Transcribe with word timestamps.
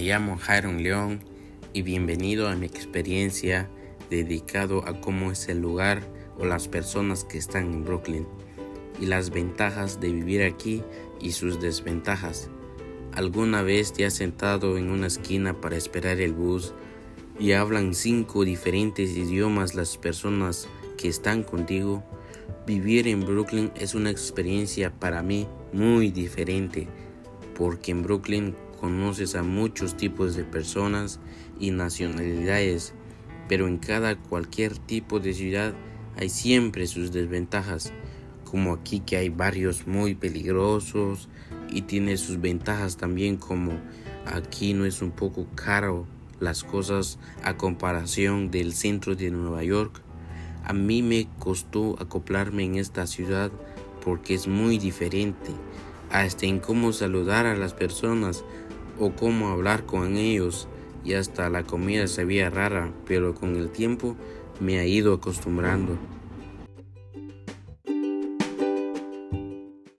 llamo 0.00 0.36
Jaron 0.36 0.82
León 0.82 1.20
y 1.72 1.82
bienvenido 1.82 2.48
a 2.48 2.56
mi 2.56 2.66
experiencia 2.66 3.68
dedicado 4.10 4.86
a 4.86 5.00
cómo 5.00 5.32
es 5.32 5.48
el 5.48 5.60
lugar 5.60 6.02
o 6.38 6.44
las 6.44 6.68
personas 6.68 7.24
que 7.24 7.38
están 7.38 7.72
en 7.72 7.84
Brooklyn 7.84 8.26
y 9.00 9.06
las 9.06 9.30
ventajas 9.30 10.00
de 10.00 10.12
vivir 10.12 10.42
aquí 10.42 10.82
y 11.20 11.32
sus 11.32 11.60
desventajas. 11.60 12.48
¿Alguna 13.12 13.62
vez 13.62 13.92
te 13.92 14.06
has 14.06 14.14
sentado 14.14 14.78
en 14.78 14.90
una 14.90 15.06
esquina 15.06 15.60
para 15.60 15.76
esperar 15.76 16.20
el 16.20 16.32
bus 16.32 16.74
y 17.38 17.52
hablan 17.52 17.94
cinco 17.94 18.44
diferentes 18.44 19.16
idiomas 19.16 19.74
las 19.74 19.96
personas 19.96 20.68
que 20.96 21.08
están 21.08 21.42
contigo? 21.42 22.04
Vivir 22.66 23.08
en 23.08 23.20
Brooklyn 23.20 23.72
es 23.74 23.94
una 23.94 24.10
experiencia 24.10 24.92
para 24.92 25.22
mí 25.22 25.48
muy 25.72 26.10
diferente 26.10 26.86
porque 27.56 27.90
en 27.90 28.02
Brooklyn 28.02 28.54
conoces 28.80 29.34
a 29.34 29.42
muchos 29.42 29.96
tipos 29.96 30.36
de 30.36 30.44
personas 30.44 31.20
y 31.58 31.70
nacionalidades, 31.70 32.94
pero 33.48 33.66
en 33.66 33.78
cada 33.78 34.16
cualquier 34.16 34.78
tipo 34.78 35.20
de 35.20 35.34
ciudad 35.34 35.74
hay 36.16 36.28
siempre 36.28 36.86
sus 36.86 37.12
desventajas, 37.12 37.92
como 38.44 38.72
aquí 38.72 39.00
que 39.00 39.16
hay 39.16 39.28
barrios 39.28 39.86
muy 39.86 40.14
peligrosos 40.14 41.28
y 41.70 41.82
tiene 41.82 42.16
sus 42.16 42.40
ventajas 42.40 42.96
también 42.96 43.36
como 43.36 43.72
aquí 44.26 44.74
no 44.74 44.84
es 44.84 45.02
un 45.02 45.10
poco 45.10 45.46
caro 45.54 46.06
las 46.40 46.64
cosas 46.64 47.18
a 47.42 47.56
comparación 47.56 48.50
del 48.50 48.72
centro 48.72 49.16
de 49.16 49.30
Nueva 49.30 49.64
York. 49.64 50.00
A 50.64 50.72
mí 50.72 51.02
me 51.02 51.28
costó 51.38 51.96
acoplarme 52.00 52.64
en 52.64 52.76
esta 52.76 53.06
ciudad 53.06 53.50
porque 54.04 54.34
es 54.34 54.46
muy 54.46 54.78
diferente, 54.78 55.50
hasta 56.10 56.46
en 56.46 56.60
cómo 56.60 56.92
saludar 56.92 57.46
a 57.46 57.56
las 57.56 57.74
personas 57.74 58.44
o 58.98 59.12
cómo 59.12 59.48
hablar 59.48 59.86
con 59.86 60.16
ellos 60.16 60.68
y 61.04 61.14
hasta 61.14 61.48
la 61.50 61.62
comida 61.62 62.06
se 62.06 62.24
veía 62.24 62.50
rara, 62.50 62.92
pero 63.06 63.34
con 63.34 63.56
el 63.56 63.70
tiempo 63.70 64.16
me 64.60 64.78
ha 64.78 64.84
ido 64.84 65.14
acostumbrando. 65.14 65.96